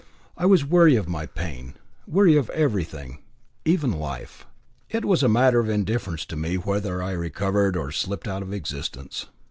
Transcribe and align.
I 0.35 0.47
was 0.47 0.65
weary 0.65 0.95
of 0.95 1.07
my 1.07 1.27
pain, 1.27 1.75
weary 2.07 2.35
of 2.35 2.49
everything, 2.49 3.19
even 3.65 3.93
of 3.93 3.99
life. 3.99 4.47
It 4.89 5.05
was 5.05 5.21
a 5.21 5.29
matter 5.29 5.59
of 5.59 5.69
indifference 5.69 6.25
to 6.25 6.35
me 6.35 6.55
whether 6.55 7.03
I 7.03 7.11
recovered 7.11 7.77
or 7.77 7.91
slipped 7.91 8.27
out 8.27 8.41
of 8.41 8.51
existence. 8.51 9.27